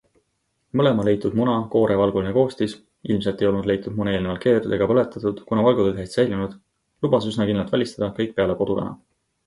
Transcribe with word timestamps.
Mõlema 0.79 1.03
leitud 1.07 1.35
muna 1.39 1.57
koore 1.75 1.97
valguline 1.99 2.31
koostis- 2.37 2.73
ilmset 3.11 3.45
ei 3.45 3.51
olnud 3.51 3.69
leitud 3.73 4.01
mune 4.01 4.17
eelnevalt 4.17 4.43
keedetud 4.49 4.75
ega 4.81 4.91
põletatud, 4.95 5.47
kuna 5.53 5.69
valgud 5.71 5.89
olid 5.93 6.03
hästi 6.05 6.21
säilinud- 6.23 6.61
lubas 7.07 7.33
üsna 7.33 7.51
kindlalt 7.53 7.75
välistada 7.79 8.15
kõik 8.21 8.39
peale 8.41 8.63
kodukana. 8.63 8.99